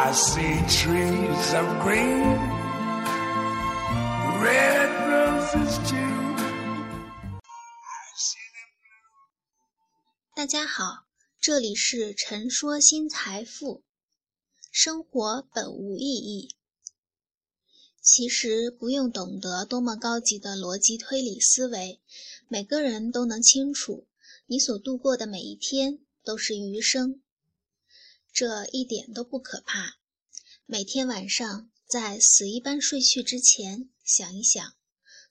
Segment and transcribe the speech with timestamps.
[0.00, 2.38] I see trees of green,
[4.40, 6.36] red roses too.
[10.36, 11.08] 大家好，
[11.40, 13.82] 这里是陈说新财富。
[14.70, 16.54] 生活本无意义，
[18.00, 22.00] 其实不用懂得多么高级的逻辑推理思维，
[22.46, 24.06] 每个人都能清楚，
[24.46, 27.20] 你所度过的每一天都是余生。
[28.38, 29.98] 这一点都不可怕。
[30.64, 34.74] 每天晚上在死一般睡去之前，想一想，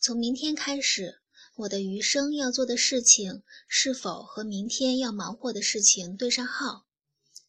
[0.00, 1.20] 从明天开始，
[1.54, 6.86] 我的余生要做的事情是否和明天要忙活的事情对上号？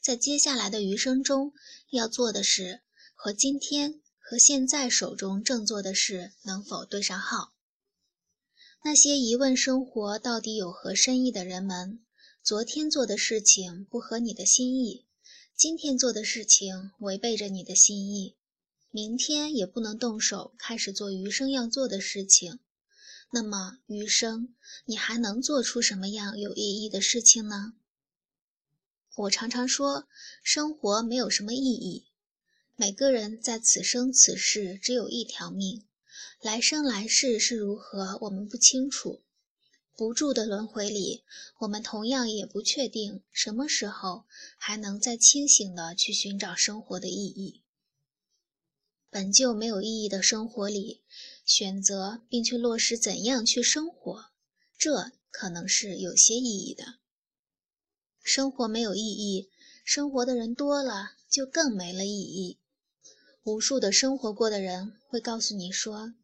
[0.00, 1.52] 在接下来的余生中，
[1.90, 2.82] 要做的事
[3.16, 7.54] 和今天和现在手中正做的事能否对上号？
[8.84, 12.04] 那些疑问生活到底有何深意的人们，
[12.40, 15.06] 昨天做的事情不合你的心意。
[15.60, 18.34] 今天做的事情违背着你的心意，
[18.90, 22.60] 明天也不能动手开始做余生要做的事情。
[23.30, 24.54] 那么余生
[24.86, 27.74] 你还能做出什么样有意义的事情呢？
[29.16, 30.08] 我常常说，
[30.42, 32.06] 生活没有什么意义。
[32.74, 35.86] 每个人在此生此世只有一条命，
[36.40, 39.20] 来生来世是如何，我们不清楚。
[40.00, 41.24] 不住的轮回里，
[41.58, 44.24] 我们同样也不确定什么时候
[44.56, 47.60] 还能再清醒的去寻找生活的意义。
[49.10, 51.02] 本就没有意义的生活里，
[51.44, 54.30] 选择并去落实怎样去生活，
[54.78, 56.94] 这可能是有些意义的。
[58.22, 59.50] 生活没有意义，
[59.84, 62.58] 生活的人多了，就更没了意义。
[63.42, 66.14] 无数的生活过的人会告诉你说。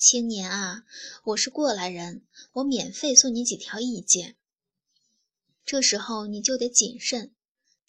[0.00, 0.84] 青年啊，
[1.24, 4.34] 我是过来人，我免费送你几条意见。
[5.66, 7.34] 这时候你就得谨慎，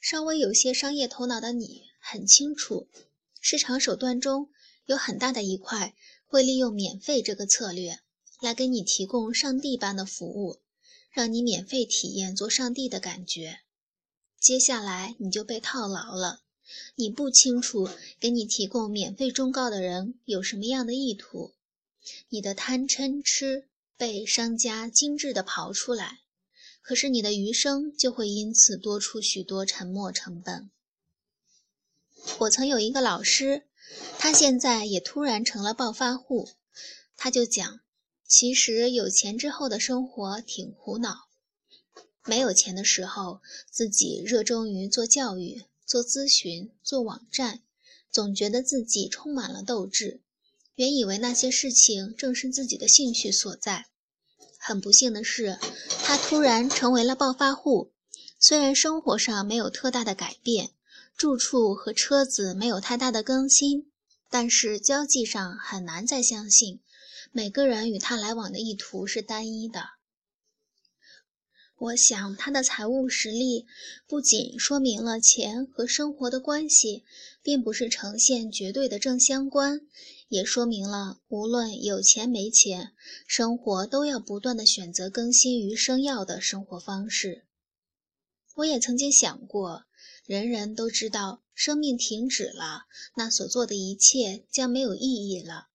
[0.01, 2.89] 稍微有些商业头脑的你很清楚，
[3.39, 4.49] 市场手段中
[4.85, 5.95] 有很大的一块
[6.27, 7.99] 会利用免费这个策略
[8.41, 10.59] 来给你提供上帝般的服务，
[11.11, 13.61] 让你免费体验做上帝的感觉。
[14.37, 16.41] 接下来你就被套牢了，
[16.95, 17.87] 你不清楚
[18.19, 21.53] 给你提供免费忠告的人有什么样的意图。
[22.29, 23.67] 你的贪嗔痴
[23.97, 26.19] 被商家精致地刨出来，
[26.81, 30.69] 可是你的余生就会因此多出许多沉没成本。
[32.39, 33.63] 我曾有一个老师，
[34.17, 36.49] 他现在也突然成了暴发户，
[37.17, 37.79] 他就讲，
[38.25, 41.27] 其实有钱之后的生活挺苦恼。
[42.23, 47.61] 没有钱的时候，自己热衷于做教育、做咨询、做网站，
[48.11, 50.21] 总觉得自己充满了斗志。
[50.81, 53.85] 原以为那些事情正是自己的兴趣所在，
[54.57, 55.59] 很不幸的是，
[56.03, 57.91] 他突然成为了暴发户。
[58.39, 60.71] 虽然生活上没有特大的改变，
[61.15, 63.91] 住处和车子没有太大的更新，
[64.27, 66.79] 但是交际上很难再相信
[67.31, 69.83] 每个人与他来往的意图是单一的。
[71.77, 73.67] 我想，他的财务实力
[74.07, 77.03] 不仅说明了钱和生活的关系
[77.43, 79.81] 并不是呈现绝对的正相关。
[80.31, 82.93] 也说明了，无论有钱没钱，
[83.27, 87.43] 生活都要不断的选择更新余生要的生活方式。
[88.55, 89.83] 我也曾经想过，
[90.25, 92.83] 人人都知道生命停止了，
[93.17, 95.67] 那所做的一切将没有意义了。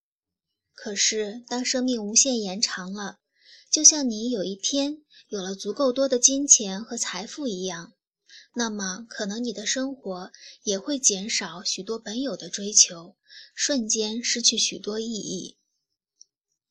[0.73, 3.19] 可是，当生命无限延长了，
[3.71, 7.93] 就像你有一天有了足够多的金钱和财富一样，
[8.59, 13.15] 那么可能你的生活也会减少许多本有的追求。
[13.55, 15.59] 瞬间失去许多意义。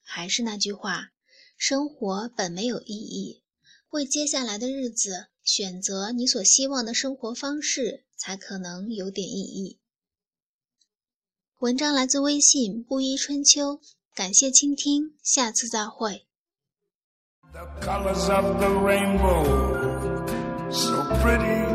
[0.01, 1.12] 还是那句话，
[1.56, 3.44] 生活本没有意义，
[3.91, 9.79] 为接下来的日子选择你所希望的生活方式，才可能有点意义。
[11.59, 13.79] 文章来自微信布衣春秋，
[14.16, 16.25] 感谢倾听，下次再会。
[20.68, 21.75] of